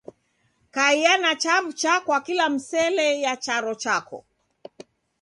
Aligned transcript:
Kaia 0.75 1.13
na 1.21 1.31
chaw'ucha 1.41 1.93
kwa 2.05 2.17
kila 2.25 2.45
misele 2.53 3.07
ya 3.23 3.33
charo 3.43 3.73
chako. 3.83 4.17